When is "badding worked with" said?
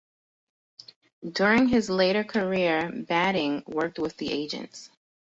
2.91-4.17